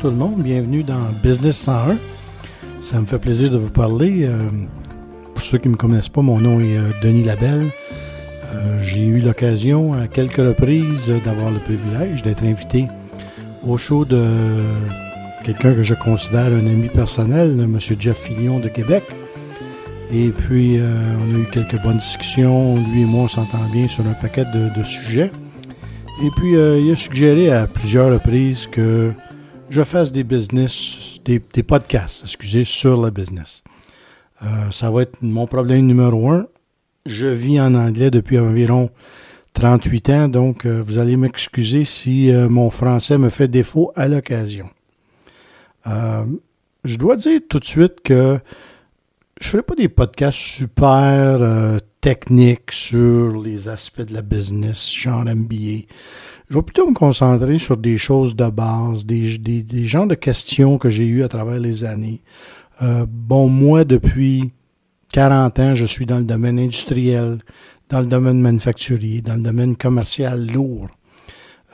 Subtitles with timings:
[0.00, 1.98] tout le monde, bienvenue dans Business 101.
[2.80, 4.24] Ça me fait plaisir de vous parler.
[4.24, 4.48] Euh,
[5.34, 7.66] pour ceux qui ne me connaissent pas, mon nom est euh, Denis Labelle.
[8.54, 12.86] Euh, j'ai eu l'occasion à quelques reprises d'avoir le privilège d'être invité
[13.62, 14.24] au show de
[15.44, 17.78] quelqu'un que je considère un ami personnel, M.
[17.98, 19.02] Jeff Fillon de Québec.
[20.14, 22.76] Et puis, on a eu quelques bonnes discussions.
[22.94, 25.30] Lui et moi, on s'entend bien sur un paquet de, sujets.
[26.24, 29.12] Et puis, il a suggéré à plusieurs reprises que
[29.70, 33.62] je fasse des business, des, podcasts, excusez, sur le business.
[34.42, 36.46] Euh, ça va être mon problème numéro un.
[37.06, 38.90] Je vis en anglais depuis environ
[39.54, 44.08] 38 ans, donc euh, vous allez m'excuser si euh, mon français me fait défaut à
[44.08, 44.68] l'occasion.
[45.86, 48.38] je dois dire tout de suite que
[49.40, 55.24] je ne ferai pas des podcasts super techniques sur les aspects de la business, genre
[55.24, 55.86] MBA.
[56.48, 60.78] Je vais plutôt me concentrer sur des choses de base, des, des, genres de questions
[60.78, 62.22] que j'ai eues à travers les années.
[62.82, 64.50] Euh, bon, moi, depuis
[65.12, 67.38] 40 ans, je suis dans le domaine industriel,
[67.88, 70.88] dans le domaine manufacturier, dans le domaine commercial lourd.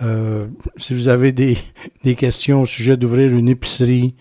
[0.03, 0.47] Euh,
[0.77, 1.57] si vous avez des,
[2.05, 4.15] des, questions au sujet d'ouvrir une épicerie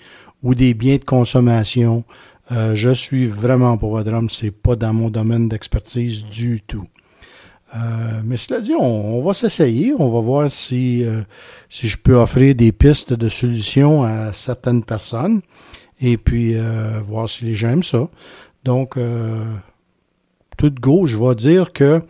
[0.43, 2.03] ou des biens de consommation,
[2.51, 4.29] euh, je suis vraiment pas votre homme.
[4.29, 6.85] C'est pas dans mon domaine d'expertise du tout.
[7.75, 11.21] Euh, mais cela dit, on, va s'essayer, on va voir si, euh,
[11.67, 15.41] si je peux offrir des pistes de solutions à certaines personnes
[15.99, 16.55] et puis
[17.03, 18.09] voir si les gens aiment ça.
[18.65, 18.99] Donc,
[20.57, 22.01] tout go, je vais dire que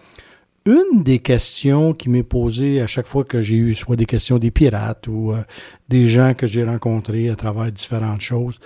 [0.65, 4.39] une des questions qui m'est posée à chaque fois que j'ai eu soit des questions
[4.39, 5.35] des pirates ou
[5.87, 8.59] des gens que j'ai rencontrés à travers différentes choses,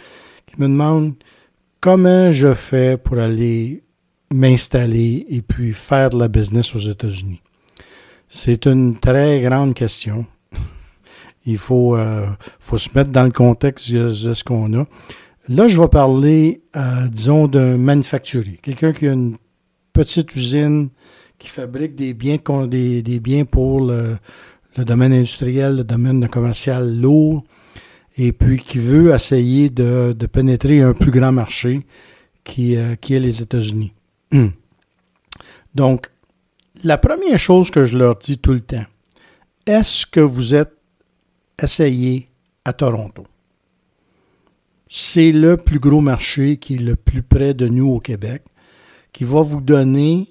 [0.48, 1.16] qui me demandent
[1.80, 3.84] comment je fais pour aller
[4.32, 7.42] m'installer et puis faire de la business aux États-Unis?
[8.28, 10.26] C'est une très grande question.
[11.46, 12.28] Il faut, euh,
[12.60, 14.86] se mettre dans le contexte de, ce qu'on a.
[15.48, 19.36] Là, je vais parler, euh, disons, d'un manufacturier, quelqu'un qui a une
[19.94, 20.90] petite usine
[21.40, 24.18] qui fabrique des biens, des, des biens pour le,
[24.78, 27.44] domaine industriel, le domaine commercial lourd,
[28.20, 31.86] et puis qui veut essayer de, pénétrer un plus grand marché
[32.44, 33.94] qui, euh, est les États-Unis.
[34.32, 34.50] Hmm.
[35.74, 36.10] Donc,
[36.84, 38.86] la première chose que je leur dis tout le temps,
[39.66, 40.74] est-ce que vous êtes
[41.62, 42.28] essayé
[42.66, 43.24] à Toronto?
[44.90, 48.44] C'est le plus gros marché qui est le plus près de nous au Québec,
[49.14, 50.28] qui va vous donner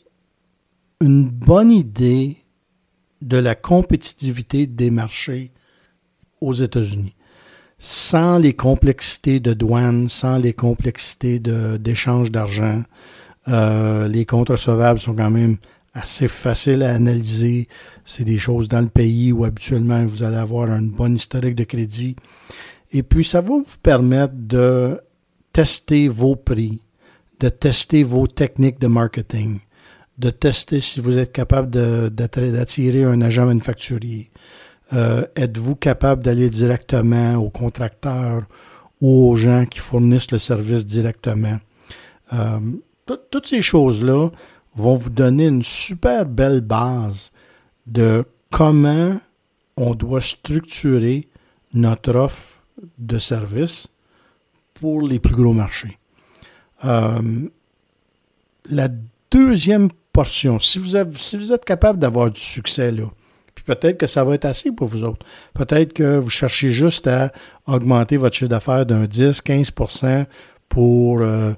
[1.00, 2.36] une bonne idée
[3.22, 5.52] de la compétitivité des marchés
[6.40, 7.14] aux États-Unis,
[7.78, 12.82] sans les complexités de douane, sans les complexités d'échange d'argent,
[13.46, 15.56] euh, les comptes recevables sont quand même
[15.94, 17.68] assez faciles à analyser.
[18.04, 21.64] C'est des choses dans le pays où habituellement vous allez avoir un bon historique de
[21.64, 22.16] crédit.
[22.92, 25.00] Et puis, ça va vous permettre de
[25.52, 26.80] tester vos prix,
[27.40, 29.60] de tester vos techniques de marketing,
[30.18, 31.70] de tester si vous êtes capable
[32.10, 34.30] d'attirer un agent manufacturier.
[34.92, 38.42] Euh, êtes-vous capable d'aller directement aux contracteurs
[39.00, 41.58] ou aux gens qui fournissent le service directement?
[42.32, 42.60] Euh,
[43.30, 44.30] toutes ces choses-là
[44.74, 47.32] vont vous donner une super belle base
[47.86, 49.20] de comment
[49.76, 51.28] on doit structurer
[51.74, 52.64] notre offre
[52.98, 53.88] de service
[54.74, 55.98] pour les plus gros marchés.
[56.84, 57.48] Euh,
[58.66, 58.88] la
[59.30, 63.04] deuxième portion, si vous, si vous êtes capable d'avoir du succès là,
[63.68, 65.26] peut-être que ça va être assez pour vous autres.
[65.52, 67.30] Peut-être que vous cherchez juste à
[67.66, 70.24] augmenter votre chiffre d'affaires d'un 10-15%
[70.70, 71.52] pour euh,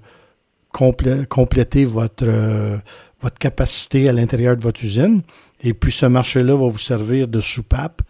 [0.72, 2.78] compléter votre, euh,
[3.20, 5.22] votre capacité à l'intérieur de votre usine.
[5.62, 8.02] Et puis ce marché-là va vous servir de soupape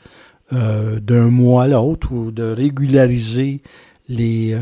[0.54, 3.60] euh, d'un mois à l'autre ou de régulariser
[4.08, 4.58] les,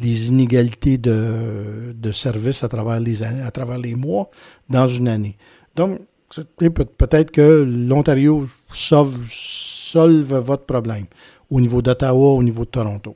[0.00, 4.30] les inégalités de, de service à travers, les, à travers les mois
[4.68, 5.36] dans une année.
[5.76, 6.00] Donc,
[6.42, 11.06] peut-être que l'Ontario solve, votre problème
[11.50, 13.14] au niveau d'Ottawa, au niveau de Toronto.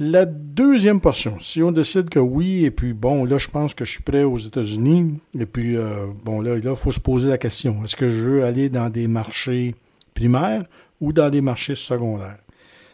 [0.00, 3.84] La deuxième portion, si on décide que oui, et puis bon, là, je pense que
[3.84, 7.38] je suis prêt aux États-Unis, et puis euh, bon, là, il faut se poser la
[7.38, 9.74] question est-ce que je veux aller dans des marchés
[10.14, 10.64] primaires
[11.00, 12.38] ou dans des marchés secondaires?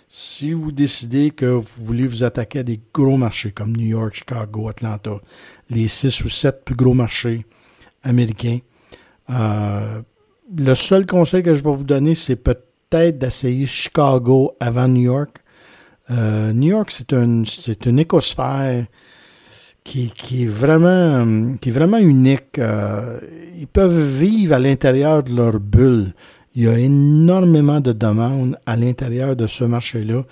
[0.09, 4.15] Si vous décidez que vous voulez vous attaquer à des gros marchés comme New York,
[4.15, 5.17] Chicago, Atlanta,
[5.69, 7.45] les six ou sept plus gros marchés
[8.05, 8.59] américains,
[9.31, 10.03] euh,
[10.57, 15.45] le seul conseil que je vais vous donner, c'est peut-être d'essayer Chicago avant New York
[16.11, 17.45] euh, New York, c'est un,
[17.87, 18.87] une écosphère
[19.83, 20.13] qui,
[20.43, 22.59] est vraiment, qui est vraiment unique.
[22.59, 23.21] Euh,
[23.59, 26.15] ils peuvent vivre à l'intérieur de leur bulle.
[26.55, 30.25] il y a énormément de demandes à l'intérieur de ce marché-là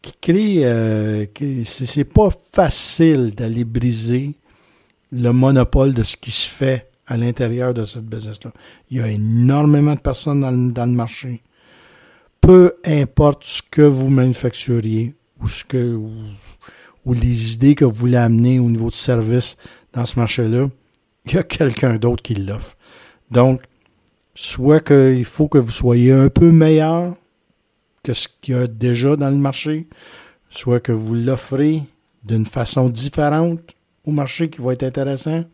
[0.00, 0.60] qui crée.
[0.64, 1.26] Euh,
[1.64, 4.34] c'est pas facile d'aller briser
[5.12, 8.52] le monopole de ce qui se fait à l'intérieur de cette business-là.
[8.90, 10.40] Il y a énormément de personnes
[10.72, 11.42] dans, le marché.
[12.40, 15.94] Peu importe ce que vous manufacturiez ou ce que
[17.04, 19.58] ou, les idées que vous voulez amener au niveau de service
[19.92, 20.70] dans ce marché-là,
[21.26, 22.76] il y a quelqu'un d'autre qui l'offre.
[23.30, 23.60] Donc,
[24.34, 27.14] soit qu'il faut que vous soyez un peu meilleur
[28.02, 29.86] que ce qu'il y a déjà dans le marché,
[30.48, 31.82] soit que vous l'offrez
[32.24, 33.60] d'une façon différente
[34.06, 35.44] au marché qui va être intéressant,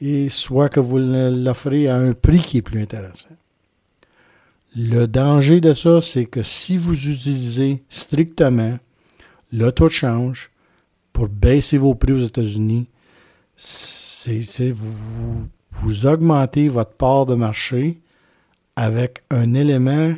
[0.00, 3.28] et soit que vous l'offrez à un prix qui est plus intéressant.
[4.76, 8.78] Le danger de ça, c'est que si vous utilisez strictement
[9.52, 10.50] le taux de change
[11.12, 12.86] pour baisser vos prix aux États-Unis,
[13.56, 18.00] c'est vous, vous, augmentez votre part de marché
[18.76, 20.14] avec un élément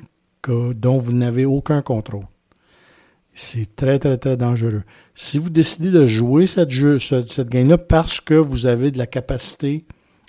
[0.49, 2.26] dont vous n'avez aucun contrôle.
[3.34, 4.82] C'est très, très, très dangereux.
[5.14, 6.69] Si vous décidez de jouer cette,
[7.49, 9.84] game-là parce que vous avez de la capacité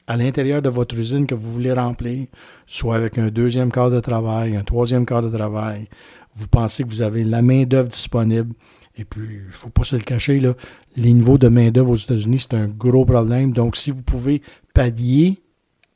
[0.07, 2.27] à l'intérieur de votre usine que vous voulez remplir,
[2.65, 5.87] soit avec un deuxième quart de travail, un troisième quart de travail,
[6.35, 8.53] vous pensez que vous avez la main-d'œuvre disponible,
[8.95, 10.53] et puis, il ne faut pas se le cacher, là,
[10.95, 13.51] les niveaux de main-d'œuvre aux États-Unis, c'est un gros problème.
[13.51, 14.41] Donc, si vous pouvez
[14.73, 15.41] pallier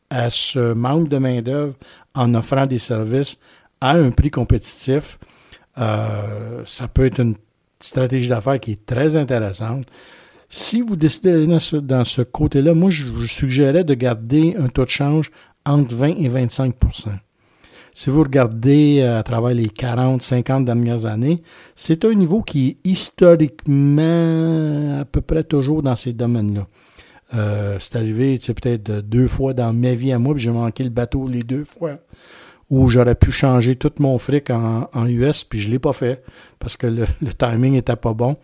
[0.09, 1.75] à ce manque de main-d'œuvre
[2.15, 3.39] en offrant des services
[3.81, 5.19] à un prix compétitif,
[5.79, 7.35] euh, ça peut être une
[7.79, 9.85] stratégie d'affaires qui est très intéressante.
[10.50, 11.47] Si vous décidez d'aller
[11.81, 15.29] dans ce, côté-là, moi, je vous suggérais de garder un taux de change
[15.65, 16.71] entre 20 et 25%
[17.94, 21.41] Si vous regardez euh, à travers les 40, 50 dernières années,
[21.75, 26.65] c'est un niveau qui est historiquement à peu près toujours dans ces domaines-là.
[27.33, 30.89] Euh, c'est arrivé, peut-être deux fois dans ma vie à moi, puis j'ai manqué le
[30.89, 32.00] bateau les deux fois
[32.69, 36.23] où j'aurais pu changer tout mon fric en, US, puis je ne l'ai pas fait
[36.59, 37.05] parce que le,
[37.37, 38.37] timing n'était pas bon.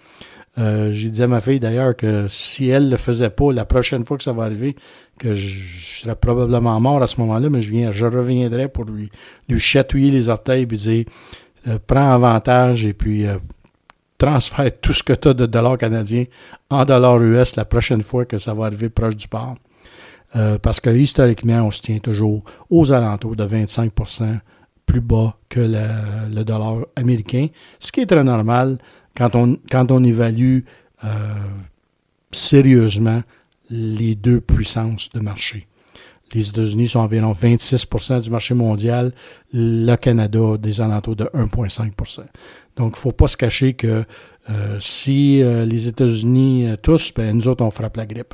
[0.59, 4.05] Euh, j'ai dit à ma fille d'ailleurs que si elle le faisait pas, la prochaine
[4.05, 4.75] fois que ça va arriver,
[5.17, 9.09] que je, serais probablement mort à ce moment-là, mais je, viens, je reviendrai pour lui,
[9.49, 11.05] lui chatouiller les orteils et dire
[11.67, 13.37] euh, prends avantage et puis euh,
[14.17, 16.25] transfère tout ce que tu as de dollars canadiens
[16.69, 19.55] en dollars US la prochaine fois que ça va arriver proche du port.
[20.35, 24.39] Euh, parce que historiquement, on se tient toujours aux alentours de 25%
[24.85, 27.47] plus bas que le, dollar américain,
[27.80, 28.77] ce qui est très normal
[29.15, 30.59] quand on, quand on évalue
[31.03, 31.07] euh,
[32.31, 33.21] sérieusement
[33.69, 35.68] les deux puissances de marché.
[36.33, 39.13] Les États-Unis sont environ 26% du marché mondial,
[39.53, 42.21] le Canada des alentours de 1,5%
[42.75, 44.03] Donc, il ne faut pas se cacher que
[44.50, 48.33] euh, si les États-Unis tous, ben, nous autres, on frappe la grippe.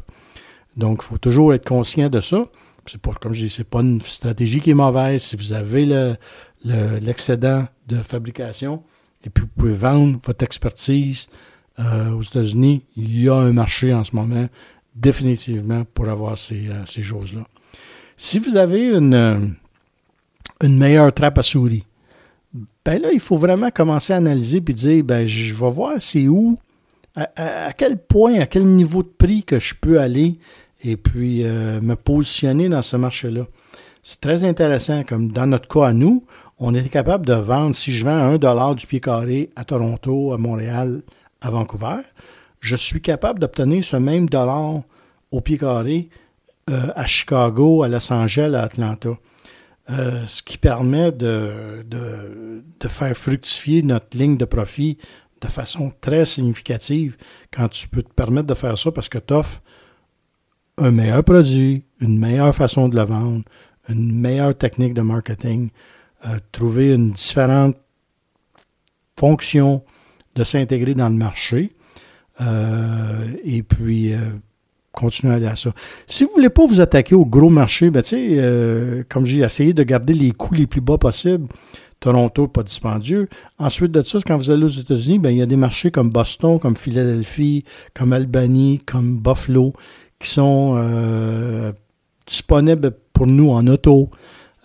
[0.79, 2.45] Donc, il faut toujours être conscient de ça.
[2.85, 5.21] C'est pas, comme je dis, c'est pas une stratégie qui est mauvaise.
[5.21, 6.15] Si vous avez
[6.63, 8.81] l'excédent de fabrication
[9.23, 11.29] et puis vous pouvez vendre votre expertise
[11.77, 14.47] euh, aux États-Unis, il y a un marché en ce moment
[14.95, 17.43] définitivement pour avoir ces, euh, ces choses-là.
[18.15, 19.37] Si vous avez une, euh,
[20.63, 21.85] une meilleure trappe à souris,
[22.85, 26.27] ben là, il faut vraiment commencer à analyser puis dire, ben, je vais voir c'est
[26.27, 26.57] où,
[27.15, 30.39] à, quel point, à quel niveau de prix que je peux aller
[30.83, 33.45] et puis euh, me positionner dans ce marché-là.
[34.01, 36.25] C'est très intéressant, comme dans notre cas à nous,
[36.57, 40.33] on était capable de vendre, si je vends un dollar du pied carré à Toronto,
[40.33, 41.01] à Montréal,
[41.41, 42.01] à Vancouver,
[42.59, 44.81] je suis capable d'obtenir ce même dollar
[45.31, 46.09] au pied carré
[46.69, 49.09] euh, à Chicago, à Los Angeles, à Atlanta.
[49.89, 54.99] Euh, ce qui permet de, de, de, faire fructifier notre ligne de profit
[55.41, 57.17] de façon très significative
[57.51, 59.61] quand tu peux te permettre de faire ça parce que tu offres
[60.79, 63.43] un meilleur produit, une meilleure façon de le vendre,
[63.89, 65.69] une meilleure technique de marketing,
[66.25, 67.75] euh, trouver une différente
[69.17, 69.83] fonction
[70.35, 71.71] de s'intégrer dans le marché
[72.41, 74.17] euh, et puis euh,
[74.91, 75.73] continuer à aller à ça.
[76.07, 78.03] Si vous ne voulez pas vous attaquer au gros marché, ben,
[79.09, 81.47] comme j'ai essayé de garder les coûts les plus bas possibles,
[81.99, 83.27] Toronto, pas dispendieux.
[83.57, 86.09] Ensuite de ça, quand vous allez aux États-Unis, ben, il y a des marchés comme
[86.09, 89.73] Boston, comme Philadelphie, comme Albany, comme Buffalo,
[90.19, 91.71] qui sont euh,
[92.25, 94.09] disponibles pour nous en auto.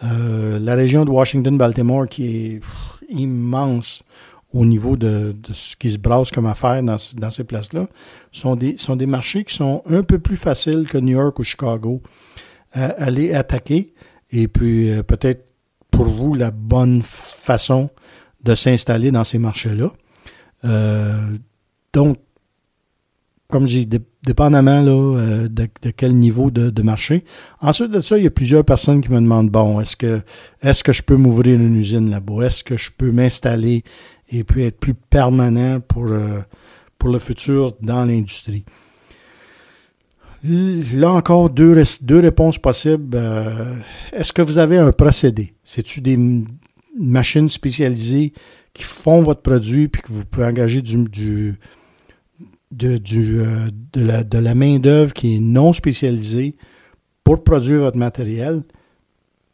[0.03, 2.61] Euh, la région de Washington-Baltimore qui est
[3.09, 4.03] immense
[4.53, 6.99] au niveau de, ce qui se brasse comme affaire dans,
[7.31, 7.89] ces places-là,
[8.31, 11.43] sont des, sont des marchés qui sont un peu plus faciles que New York ou
[11.43, 12.03] Chicago
[12.73, 13.95] à aller attaquer.
[14.31, 15.47] Et puis euh, peut-être
[15.91, 17.91] pour vous la bonne façon
[18.43, 19.93] de s'installer dans ces marchés-là.
[21.93, 22.19] donc,
[23.51, 27.25] comme j'ai dépendamment là, de, quel niveau de, marché.
[27.61, 30.23] Ensuite de ça, il y a plusieurs personnes qui me demandent bon, est-ce que
[30.63, 32.47] est-ce que je peux m'ouvrir une usine là-bas?
[32.47, 33.85] Est-ce que je peux m'installer
[34.31, 36.07] et puis être plus permanent pour
[36.99, 38.65] pour le futur dans l'industrie?
[40.47, 43.17] Là encore, deux, deux réponses possibles.
[43.17, 43.75] Euh,
[44.13, 45.55] est-ce que vous avez un procédé?
[45.65, 46.19] C'est-tu des
[46.99, 48.35] machines spécialisées
[48.75, 51.59] qui font votre produit puis que vous pouvez engager du, du,
[52.83, 56.57] euh, de la, main-d'œuvre qui est non spécialisée
[57.23, 58.63] pour produire votre matériel?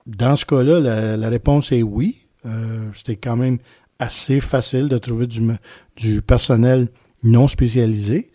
[0.07, 2.19] Dans ce cas-là, la, réponse est oui.
[2.47, 3.59] Euh, C'était quand même
[3.99, 6.89] assez facile de trouver du, personnel
[7.23, 8.31] non spécialisé.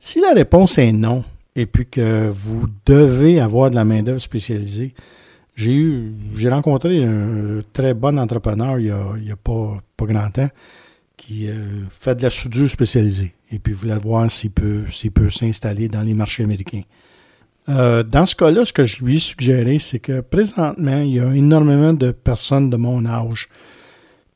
[0.00, 1.24] Si la réponse est non,
[1.54, 4.94] et puis que vous devez avoir de la main-d'œuvre spécialisée,
[5.54, 8.84] j'ai eu, j'ai rencontré un très bon entrepreneur il
[9.24, 10.48] n'y a, pas grand temps
[11.18, 15.88] qui euh, fait de la soudure spécialisée et puis voulait voir s'il peut, peut s'installer
[15.88, 16.84] dans les marchés américains.
[17.68, 21.20] Euh, dans ce cas-là, ce que je lui ai suggéré, c'est que présentement, il y
[21.20, 23.48] a énormément de personnes de mon âge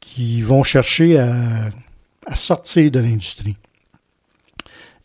[0.01, 1.71] qui vont chercher à,
[2.35, 3.57] sortir de l'industrie.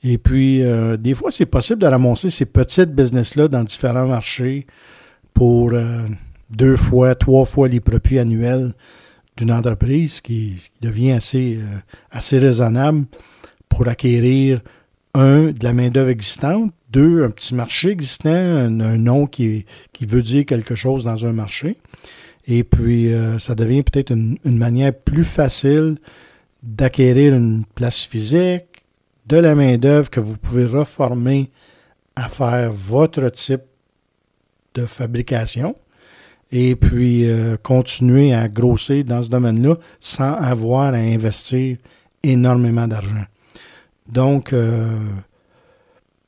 [0.04, 4.68] Et puis, euh, des fois, c'est possible de ramasser ces petites business-là dans différents marchés
[5.34, 5.72] pour
[6.50, 8.74] deux fois, trois fois les profits annuels
[9.38, 11.78] d'une entreprise qui, devient assez, euh,
[12.12, 13.06] assez raisonnable
[13.70, 14.62] pour acquérir,
[15.14, 19.66] un, de la main-d'œuvre existante, deux, un petit marché existant, un, nom qui,
[20.02, 21.78] veut dire quelque chose dans un marché.
[22.46, 25.98] Et puis, ça devient peut-être une, une manière plus facile
[26.62, 28.66] d'acquérir une place physique,
[29.28, 31.52] de la main-d'œuvre que vous pouvez reformer
[32.16, 33.62] à faire votre type
[34.74, 35.76] de fabrication
[36.52, 41.78] et puis euh, continuer à grossir dans ce domaine-là sans avoir à investir
[42.24, 43.26] énormément d'argent.
[44.08, 45.00] Donc, euh,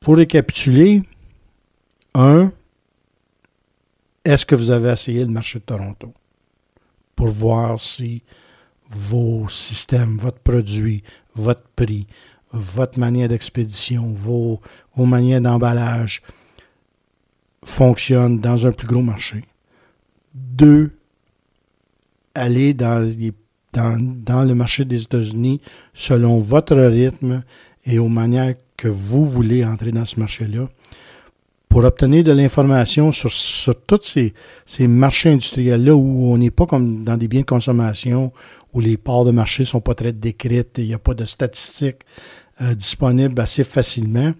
[0.01, 1.03] pour récapituler,
[2.13, 2.51] un,
[4.25, 6.13] est-ce que vous avez essayé le marché de Toronto
[7.15, 8.23] pour voir si
[8.89, 11.03] vos systèmes, votre produit,
[11.35, 12.07] votre prix,
[12.51, 14.59] votre manière d'expédition, vos,
[14.95, 16.21] vos manières d'emballage
[17.63, 19.43] fonctionnent dans un plus gros marché?
[20.33, 20.91] Deux,
[22.35, 23.09] aller dans,
[23.73, 25.61] dans, le marché des États-Unis
[25.93, 27.43] selon votre rythme
[27.85, 30.67] et aux manières que vous voulez entrer dans ce marché-là
[31.67, 34.33] pour obtenir de l'information sur, sur tous ces,
[34.65, 38.33] ces marchés industriels-là où on n'est pas comme dans des biens de consommation,
[38.73, 41.25] où les parts de marché ne sont pas très décrites, il n'y a pas de
[41.25, 42.01] statistiques
[42.61, 44.33] euh, disponibles assez facilement.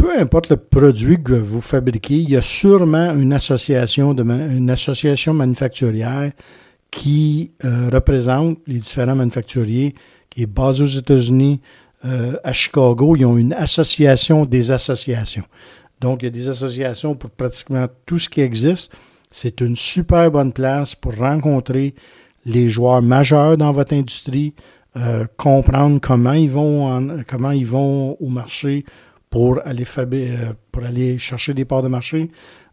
[0.00, 5.34] Peu importe le produit que vous fabriquez, il y a sûrement une association, une association
[5.34, 6.32] manufacturière
[6.90, 9.94] qui euh, représente les différents manufacturiers,
[10.30, 11.60] qui est basée aux États-Unis,
[12.06, 13.14] euh, à Chicago.
[13.14, 15.44] Ils ont une association des associations.
[16.00, 18.90] Donc, il y a des associations pour pratiquement tout ce qui existe.
[19.30, 21.94] C'est une super bonne place pour rencontrer
[22.46, 24.54] les joueurs majeurs dans votre industrie,
[24.96, 28.86] euh, comprendre comment ils vont comment ils vont au marché
[29.30, 32.30] pour aller euh, pour aller chercher des parts de marché.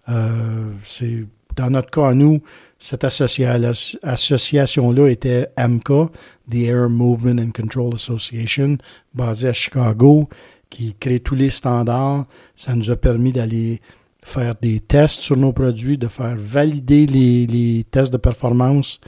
[0.10, 2.42] Euh, c'est dans notre cas nous,
[2.78, 6.10] cette association-là était AMCA,
[6.52, 8.78] The Air Movement and Control Association,
[9.14, 10.30] basée à Chicago
[10.70, 12.26] qui crée tous les standards.
[12.56, 13.82] Ça nous a permis d'aller
[14.24, 19.00] faire des tests sur nos produits, de faire valider les, tests de performance,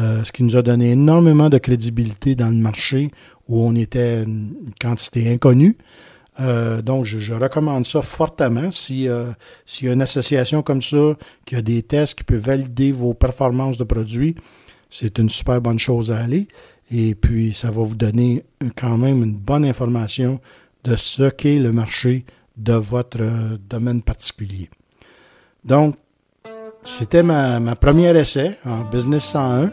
[0.00, 3.10] euh, ce qui nous a donné énormément de crédibilité dans le marché
[3.48, 5.76] où on était une quantité inconnue.
[6.40, 8.70] Euh, donc, je, recommande ça fortement.
[8.70, 9.32] Si, euh,
[9.66, 13.14] S'il y a une association comme ça qui a des tests qui peut valider vos
[13.14, 14.34] performances de produits,
[14.88, 16.48] c'est une super bonne chose à aller.
[16.90, 18.44] Et puis, ça va vous donner
[18.76, 20.40] quand même une bonne information
[20.84, 22.24] de ce qu'est le marché
[22.56, 24.68] de votre euh, domaine particulier.
[25.64, 25.96] Donc,
[26.82, 29.70] c'était ma, première essai en Business 101.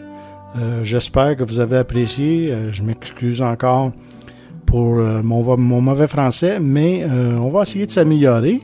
[0.57, 2.71] Euh, j'espère que vous avez apprécié.
[2.71, 3.91] Je m'excuse encore
[4.69, 8.61] pour mon, mon, mauvais français, mais on va essayer de s'améliorer.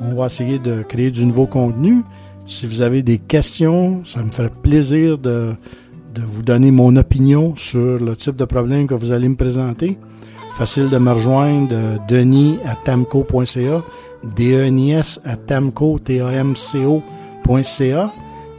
[0.00, 2.02] On va essayer de créer du nouveau contenu.
[2.46, 5.54] Si vous avez des questions, ça me ferait plaisir de,
[6.16, 9.98] vous donner mon opinion sur le type de problème que vous allez me présenter.
[10.56, 11.76] Facile de me rejoindre,
[12.08, 13.82] denis à tamco.ca,
[14.36, 16.92] D-E-N-I-S à tamco, T-A-M-C-O.ca.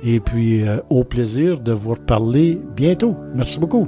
[0.04, 3.16] Et puis, euh, au plaisir de vous reparler bientôt.
[3.36, 3.88] Merci beaucoup.